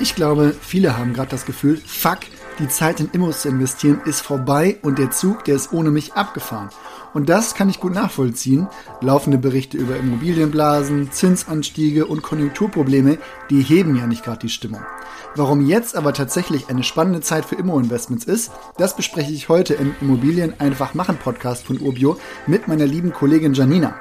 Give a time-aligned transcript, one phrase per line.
[0.00, 2.20] Ich glaube, viele haben gerade das Gefühl, fuck,
[2.58, 6.14] die Zeit in Immos zu investieren ist vorbei und der Zug, der ist ohne mich
[6.14, 6.70] abgefahren.
[7.12, 8.68] Und das kann ich gut nachvollziehen.
[9.00, 13.18] Laufende Berichte über Immobilienblasen, Zinsanstiege und Konjunkturprobleme,
[13.50, 14.80] die heben ja nicht gerade die Stimmung.
[15.36, 19.94] Warum jetzt aber tatsächlich eine spannende Zeit für Immo-Investments ist, das bespreche ich heute im
[20.00, 22.16] Immobilien einfach machen Podcast von Urbio
[22.48, 23.94] mit meiner lieben Kollegin Janina.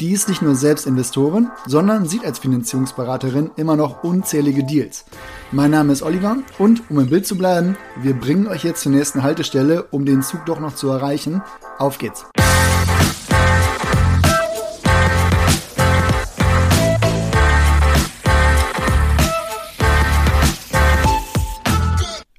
[0.00, 5.04] Die ist nicht nur selbst Investorin, sondern sieht als Finanzierungsberaterin immer noch unzählige Deals.
[5.52, 8.92] Mein Name ist Oliver und um im Bild zu bleiben, wir bringen euch jetzt zur
[8.92, 11.42] nächsten Haltestelle, um den Zug doch noch zu erreichen.
[11.78, 12.26] Auf geht's!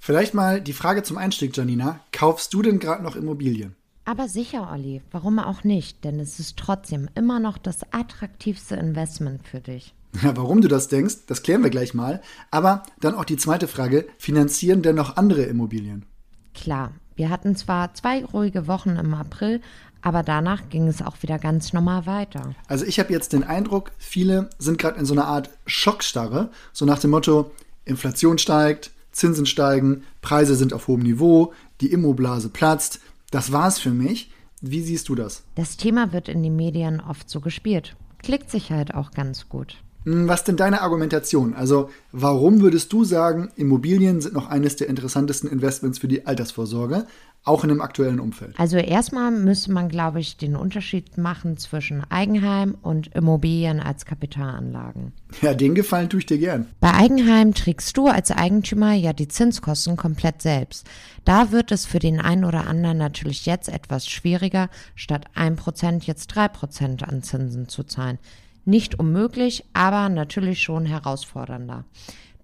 [0.06, 2.00] Vielleicht mal die Frage zum Einstieg, Janina.
[2.12, 3.74] Kaufst du denn gerade noch Immobilien?
[4.06, 6.04] Aber sicher, Olli, warum auch nicht?
[6.04, 9.96] Denn es ist trotzdem immer noch das attraktivste Investment für dich.
[10.22, 12.22] Ja, warum du das denkst, das klären wir gleich mal.
[12.52, 16.06] Aber dann auch die zweite Frage, finanzieren denn noch andere Immobilien?
[16.54, 19.60] Klar, wir hatten zwar zwei ruhige Wochen im April,
[20.04, 22.54] aber danach ging es auch wieder ganz normal weiter.
[22.68, 26.86] Also ich habe jetzt den Eindruck, viele sind gerade in so einer Art Schockstarre, so
[26.86, 27.50] nach dem Motto,
[27.86, 33.00] Inflation steigt, Zinsen steigen, Preise sind auf hohem Niveau, die Immoblase platzt.
[33.32, 34.30] Das war's für mich.
[34.62, 35.44] Wie siehst du das?
[35.56, 37.96] Das Thema wird in den Medien oft so gespielt.
[38.22, 39.78] Klickt sich halt auch ganz gut.
[40.04, 41.54] Hm, was denn deine Argumentation?
[41.54, 47.08] Also, warum würdest du sagen, Immobilien sind noch eines der interessantesten Investments für die Altersvorsorge,
[47.46, 48.60] auch in dem aktuellen Umfeld?
[48.60, 55.14] Also erstmal müsste man, glaube ich, den Unterschied machen zwischen Eigenheim und Immobilien als Kapitalanlagen.
[55.42, 56.68] Ja, den Gefallen tue ich dir gern.
[56.80, 60.88] Bei Eigenheim trägst du als Eigentümer ja die Zinskosten komplett selbst.
[61.24, 66.32] Da wird es für den einen oder anderen natürlich jetzt etwas schwieriger, statt 1% jetzt
[66.36, 68.18] 3% an Zinsen zu zahlen.
[68.66, 71.86] Nicht unmöglich, aber natürlich schon herausfordernder.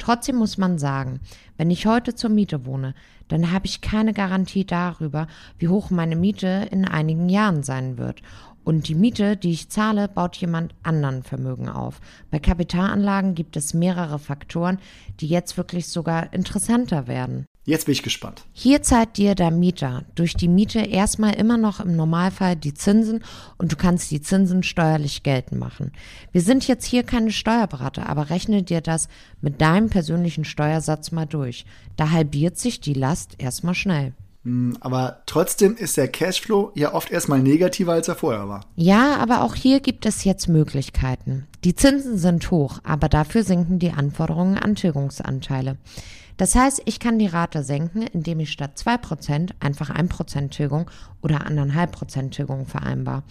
[0.01, 1.19] Trotzdem muss man sagen,
[1.57, 2.95] wenn ich heute zur Miete wohne,
[3.27, 5.27] dann habe ich keine Garantie darüber,
[5.59, 8.23] wie hoch meine Miete in einigen Jahren sein wird.
[8.63, 12.01] Und die Miete, die ich zahle, baut jemand anderen Vermögen auf.
[12.31, 14.79] Bei Kapitalanlagen gibt es mehrere Faktoren,
[15.19, 17.45] die jetzt wirklich sogar interessanter werden.
[17.63, 18.43] Jetzt bin ich gespannt.
[18.53, 23.23] Hier zahlt dir der Mieter durch die Miete erstmal immer noch im Normalfall die Zinsen
[23.59, 25.91] und du kannst die Zinsen steuerlich geltend machen.
[26.31, 29.09] Wir sind jetzt hier keine Steuerberater, aber rechne dir das
[29.41, 31.65] mit deinem persönlichen Steuersatz mal durch.
[31.97, 34.13] Da halbiert sich die Last erstmal schnell.
[34.43, 38.65] Hm, aber trotzdem ist der Cashflow ja oft erstmal negativer, als er vorher war.
[38.75, 41.45] Ja, aber auch hier gibt es jetzt Möglichkeiten.
[41.63, 45.77] Die Zinsen sind hoch, aber dafür sinken die Anforderungen an Tilgungsanteile.
[46.41, 50.89] Das heißt, ich kann die Rate senken, indem ich statt 2% einfach 1% Tilgung
[51.21, 53.21] oder 1,5% Tilgung vereinbar.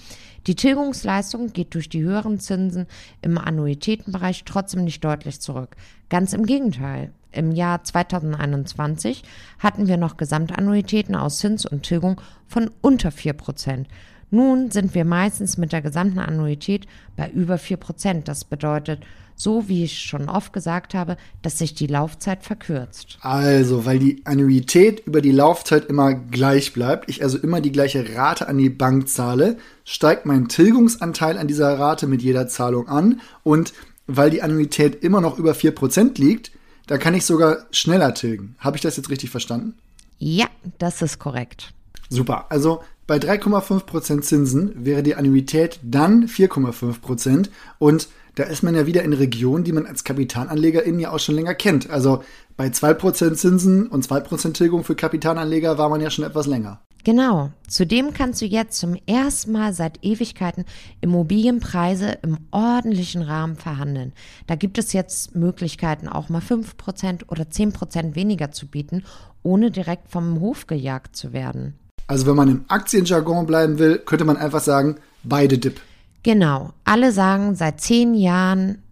[0.47, 2.87] Die Tilgungsleistung geht durch die höheren Zinsen
[3.21, 5.75] im Annuitätenbereich trotzdem nicht deutlich zurück.
[6.09, 7.11] Ganz im Gegenteil.
[7.33, 9.25] Im Jahr 2021
[9.59, 13.87] hatten wir noch Gesamtannuitäten aus Zins und Tilgung von unter 4%.
[14.31, 18.23] Nun sind wir meistens mit der gesamten Annuität bei über 4%.
[18.23, 19.03] Das bedeutet,
[19.41, 23.17] so wie ich schon oft gesagt habe, dass sich die Laufzeit verkürzt.
[23.23, 28.15] Also, weil die Annuität über die Laufzeit immer gleich bleibt, ich also immer die gleiche
[28.15, 33.23] Rate an die Bank zahle, steigt mein Tilgungsanteil an dieser Rate mit jeder Zahlung an
[33.43, 33.73] und
[34.07, 36.51] weil die Annuität immer noch über 4% liegt,
[36.87, 38.57] da kann ich sogar schneller tilgen.
[38.59, 39.75] Habe ich das jetzt richtig verstanden?
[40.19, 40.49] Ja,
[40.79, 41.73] das ist korrekt.
[42.11, 42.45] Super.
[42.51, 47.49] Also bei 3,5% Zinsen wäre die Annuität dann 4,5%
[47.81, 48.07] und
[48.37, 51.57] da ist man ja wieder in Regionen, die man als Kapitalanlegerin ja auch schon länger
[51.57, 51.91] kennt.
[51.91, 52.23] Also
[52.57, 56.83] bei 2% Zinsen und 2% Tilgung für Kapitalanleger war man ja schon etwas länger.
[57.03, 57.51] Genau.
[57.67, 60.65] Zudem kannst du jetzt zum ersten Mal seit Ewigkeiten
[61.01, 64.13] Immobilienpreise im ordentlichen Rahmen verhandeln.
[64.47, 69.03] Da gibt es jetzt Möglichkeiten, auch mal 5% oder 10% weniger zu bieten,
[69.43, 71.80] ohne direkt vom Hof gejagt zu werden.
[72.11, 75.81] Also wenn man im Aktienjargon bleiben will, könnte man einfach sagen, beide Dip.
[76.25, 76.73] Genau.
[76.83, 78.83] Alle sagen seit zehn Jahren,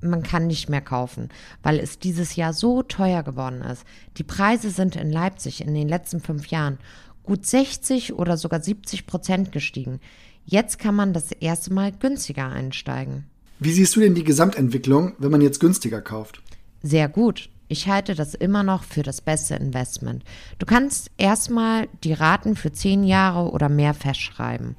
[0.00, 1.30] man kann nicht mehr kaufen,
[1.64, 3.82] weil es dieses Jahr so teuer geworden ist.
[4.18, 6.78] Die Preise sind in Leipzig in den letzten fünf Jahren
[7.24, 9.98] gut 60 oder sogar 70 Prozent gestiegen.
[10.44, 13.24] Jetzt kann man das erste Mal günstiger einsteigen.
[13.58, 16.40] Wie siehst du denn die Gesamtentwicklung, wenn man jetzt günstiger kauft?
[16.84, 17.50] Sehr gut.
[17.70, 20.24] Ich halte das immer noch für das beste Investment.
[20.58, 24.74] Du kannst erstmal die Raten für zehn Jahre oder mehr festschreiben.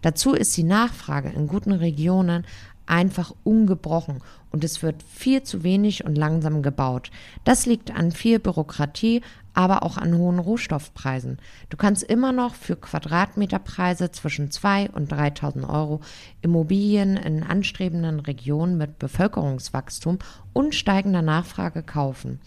[0.00, 2.46] Dazu ist die Nachfrage in guten Regionen
[2.86, 4.22] einfach ungebrochen
[4.52, 7.10] und es wird viel zu wenig und langsam gebaut.
[7.42, 9.22] Das liegt an viel Bürokratie,
[9.56, 11.38] aber auch an hohen Rohstoffpreisen.
[11.70, 16.00] Du kannst immer noch für Quadratmeterpreise zwischen 2 und 3.000 Euro
[16.42, 20.18] Immobilien in anstrebenden Regionen mit Bevölkerungswachstum
[20.52, 22.40] und steigender Nachfrage kaufen.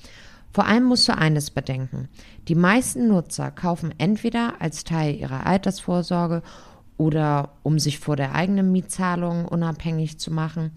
[0.52, 2.10] Vor allem musst du eines bedenken.
[2.48, 6.44] Die meisten Nutzer kaufen entweder als Teil ihrer Altersvorsorge
[7.00, 10.72] oder um sich vor der eigenen Mietzahlung unabhängig zu machen.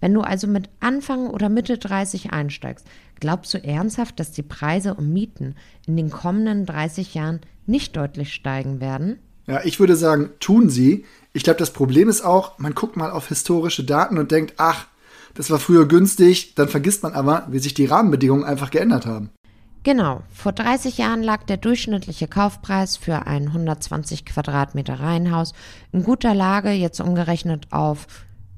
[0.00, 2.86] Wenn du also mit Anfang oder Mitte 30 einsteigst,
[3.20, 5.54] glaubst du ernsthaft, dass die Preise und Mieten
[5.86, 9.18] in den kommenden 30 Jahren nicht deutlich steigen werden?
[9.46, 11.04] Ja, ich würde sagen, tun sie.
[11.34, 14.86] Ich glaube, das Problem ist auch, man guckt mal auf historische Daten und denkt, ach,
[15.34, 19.28] das war früher günstig, dann vergisst man aber, wie sich die Rahmenbedingungen einfach geändert haben.
[19.86, 25.52] Genau, vor 30 Jahren lag der durchschnittliche Kaufpreis für ein 120 Quadratmeter Reihenhaus
[25.92, 28.08] in guter Lage, jetzt umgerechnet auf,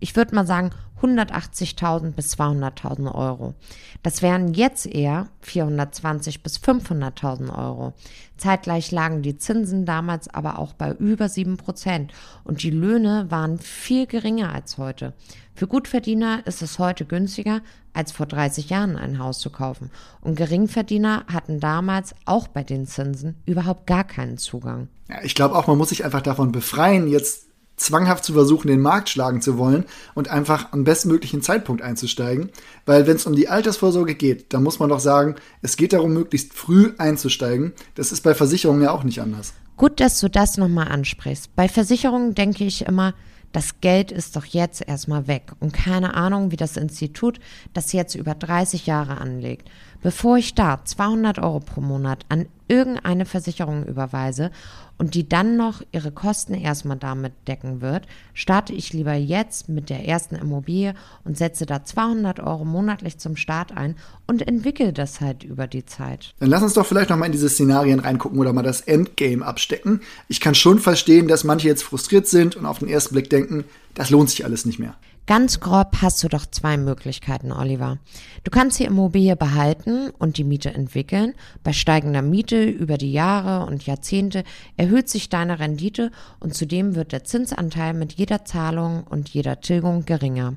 [0.01, 0.71] ich würde mal sagen,
[1.03, 3.55] 180.000 bis 200.000 Euro.
[4.03, 7.93] Das wären jetzt eher 420 bis 500.000 Euro.
[8.37, 12.13] Zeitgleich lagen die Zinsen damals aber auch bei über 7 Prozent
[12.45, 15.13] und die Löhne waren viel geringer als heute.
[15.55, 17.63] Für Gutverdiener ist es heute günstiger,
[17.93, 19.91] als vor 30 Jahren ein Haus zu kaufen.
[20.21, 24.87] Und Geringverdiener hatten damals auch bei den Zinsen überhaupt gar keinen Zugang.
[25.09, 27.48] Ja, ich glaube auch, man muss sich einfach davon befreien, jetzt
[27.79, 29.85] zwanghaft zu versuchen, den Markt schlagen zu wollen
[30.15, 32.51] und einfach am bestmöglichen Zeitpunkt einzusteigen.
[32.87, 36.13] Weil wenn es um die Altersvorsorge geht, dann muss man doch sagen, es geht darum,
[36.13, 37.73] möglichst früh einzusteigen.
[37.95, 39.55] Das ist bei Versicherungen ja auch nicht anders.
[39.77, 41.55] Gut, dass du das nochmal ansprichst.
[41.55, 43.15] Bei Versicherungen denke ich immer,
[43.53, 47.41] das Geld ist doch jetzt erstmal weg und keine Ahnung, wie das Institut
[47.73, 49.71] das jetzt über 30 Jahre anlegt.
[50.03, 54.51] Bevor ich da 200 Euro pro Monat an irgendeine Versicherung überweise
[54.99, 59.91] und die dann noch ihre Kosten erstmal damit decken wird, starte ich lieber jetzt mit
[59.91, 63.95] der ersten Immobilie und setze da 200 Euro monatlich zum Start ein
[64.27, 66.35] und entwickle das halt über die Zeit.
[66.41, 69.45] Dann lass uns doch vielleicht noch mal in diese Szenarien reingucken oder mal das Endgame
[69.45, 70.01] abstecken.
[70.27, 73.65] Ich kann schon verstehen, dass manche jetzt frustriert sind und auf den ersten Blick denken,
[73.95, 74.97] das lohnt sich alles nicht mehr.
[75.29, 77.99] Ganz grob hast du doch zwei Möglichkeiten, Oliver.
[78.45, 81.35] Du kannst die Immobilie behalten und die Miete entwickeln.
[81.63, 84.43] Bei steigender Miete über die Jahre und Jahrzehnte
[84.79, 90.07] erhöht sich deine Rendite und zudem wird der Zinsanteil mit jeder Zahlung und jeder Tilgung
[90.07, 90.57] geringer.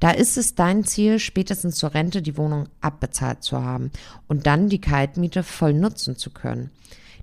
[0.00, 3.90] Da ist es dein Ziel, spätestens zur Rente die Wohnung abbezahlt zu haben
[4.28, 6.70] und dann die Kaltmiete voll nutzen zu können.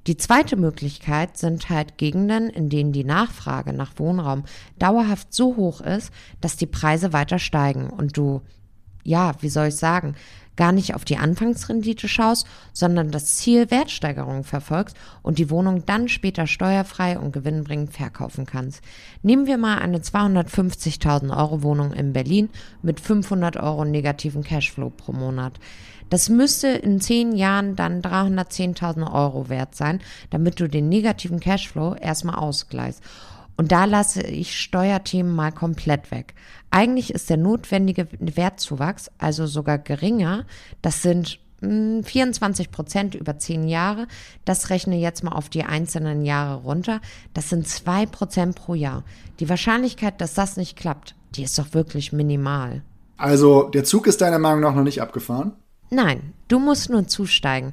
[0.07, 4.43] Die zweite Möglichkeit sind halt Gegenden, in denen die Nachfrage nach Wohnraum
[4.77, 6.11] dauerhaft so hoch ist,
[6.41, 7.89] dass die Preise weiter steigen.
[7.89, 8.41] Und du,
[9.03, 10.15] ja, wie soll ich sagen,
[10.55, 16.07] gar nicht auf die Anfangsrendite schaust, sondern das Ziel Wertsteigerung verfolgst und die Wohnung dann
[16.07, 18.81] später steuerfrei und gewinnbringend verkaufen kannst.
[19.21, 22.49] Nehmen wir mal eine 250.000 Euro Wohnung in Berlin
[22.81, 25.59] mit 500 Euro negativen Cashflow pro Monat.
[26.09, 31.95] Das müsste in zehn Jahren dann 310.000 Euro wert sein, damit du den negativen Cashflow
[31.95, 33.01] erstmal ausgleichst.
[33.55, 36.33] Und da lasse ich Steuerthemen mal komplett weg.
[36.71, 40.45] Eigentlich ist der notwendige Wertzuwachs also sogar geringer.
[40.81, 44.07] Das sind 24 hm, Prozent über zehn Jahre.
[44.43, 46.99] Das rechne jetzt mal auf die einzelnen Jahre runter.
[47.33, 49.03] Das sind zwei Prozent pro Jahr.
[49.39, 52.81] Die Wahrscheinlichkeit, dass das nicht klappt, die ist doch wirklich minimal.
[53.17, 55.53] Also der Zug ist deiner Meinung nach noch nicht abgefahren?
[55.89, 57.71] Nein, du musst nur zusteigen,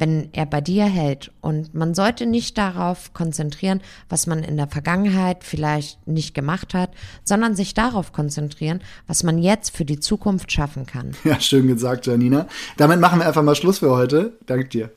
[0.00, 1.30] wenn er bei dir hält.
[1.40, 6.90] Und man sollte nicht darauf konzentrieren, was man in der Vergangenheit vielleicht nicht gemacht hat,
[7.22, 11.14] sondern sich darauf konzentrieren, was man jetzt für die Zukunft schaffen kann.
[11.30, 12.48] Ja, schön gesagt, Janina.
[12.76, 14.32] Damit machen wir einfach mal Schluss für heute.
[14.46, 14.90] Danke dir.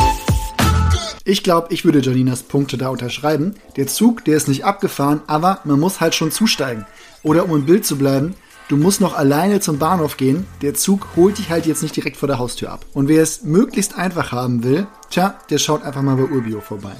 [1.26, 3.56] Ich glaube, ich würde Janinas Punkte da unterschreiben.
[3.76, 6.86] Der Zug, der ist nicht abgefahren, aber man muss halt schon zusteigen.
[7.24, 8.36] Oder um im Bild zu bleiben,
[8.70, 10.46] Du musst noch alleine zum Bahnhof gehen.
[10.62, 12.86] Der Zug holt dich halt jetzt nicht direkt vor der Haustür ab.
[12.94, 16.96] Und wer es möglichst einfach haben will, tja, der schaut einfach mal bei Urbio vorbei.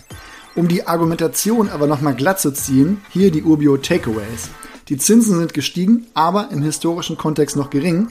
[0.56, 4.50] Um die Argumentation aber nochmal glatt zu ziehen, hier die Urbio Takeaways.
[4.90, 8.10] Die Zinsen sind gestiegen, aber im historischen Kontext noch gering.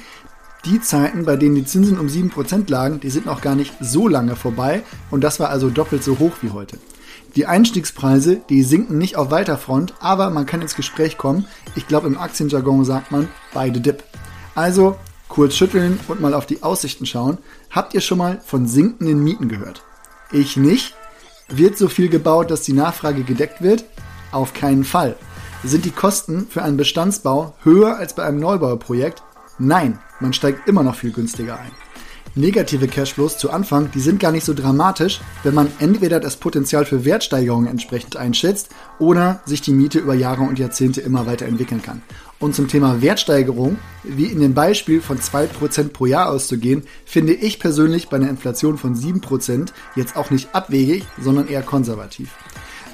[0.65, 4.09] Die Zeiten, bei denen die Zinsen um 7% lagen, die sind noch gar nicht so
[4.09, 6.79] lange vorbei und das war also doppelt so hoch wie heute.
[7.35, 11.47] Die Einstiegspreise, die sinken nicht auf weiter Front, aber man kann ins Gespräch kommen.
[11.75, 14.05] Ich glaube, im Aktienjargon sagt man beide Dip.
[14.55, 14.97] Also
[15.29, 17.39] kurz schütteln und mal auf die Aussichten schauen.
[17.71, 19.83] Habt ihr schon mal von sinkenden Mieten gehört?
[20.31, 20.95] Ich nicht.
[21.49, 23.85] Wird so viel gebaut, dass die Nachfrage gedeckt wird?
[24.31, 25.17] Auf keinen Fall.
[25.65, 29.23] Sind die Kosten für einen Bestandsbau höher als bei einem Neubauprojekt?
[29.59, 31.71] Nein, man steigt immer noch viel günstiger ein.
[32.35, 36.87] Negative Cashflows zu Anfang, die sind gar nicht so dramatisch, wenn man entweder das Potenzial
[36.87, 41.83] für Wertsteigerungen entsprechend einschätzt oder sich die Miete über Jahre und Jahrzehnte immer weiter entwickeln
[41.83, 42.01] kann.
[42.39, 47.61] Und zum Thema Wertsteigerung, wie in dem Beispiel von 2% pro Jahr auszugehen, finde ich
[47.61, 52.31] persönlich bei einer Inflation von 7% jetzt auch nicht abwegig, sondern eher konservativ.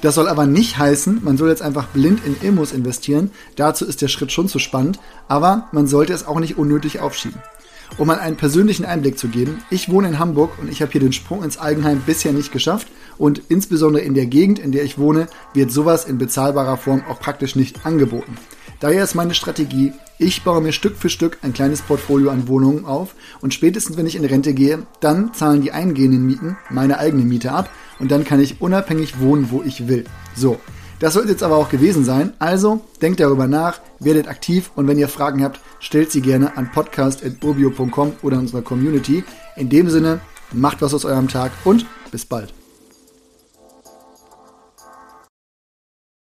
[0.01, 3.31] Das soll aber nicht heißen, man soll jetzt einfach blind in Immos investieren.
[3.55, 7.41] Dazu ist der Schritt schon zu spannend, aber man sollte es auch nicht unnötig aufschieben.
[7.97, 11.01] Um mal einen persönlichen Einblick zu geben, ich wohne in Hamburg und ich habe hier
[11.01, 14.97] den Sprung ins Eigenheim bisher nicht geschafft und insbesondere in der Gegend, in der ich
[14.97, 18.37] wohne, wird sowas in bezahlbarer Form auch praktisch nicht angeboten.
[18.79, 22.85] Daher ist meine Strategie, ich baue mir Stück für Stück ein kleines Portfolio an Wohnungen
[22.85, 27.23] auf und spätestens wenn ich in Rente gehe, dann zahlen die eingehenden Mieten meine eigene
[27.23, 27.69] Miete ab
[27.99, 30.05] und dann kann ich unabhängig wohnen, wo ich will.
[30.35, 30.59] So,
[30.99, 32.33] das soll jetzt aber auch gewesen sein.
[32.39, 36.71] Also denkt darüber nach, werdet aktiv und wenn ihr Fragen habt, stellt sie gerne an
[36.71, 39.23] podcast.urbio.com oder unserer Community.
[39.55, 40.19] In dem Sinne,
[40.51, 42.58] macht was aus eurem Tag und bis bald.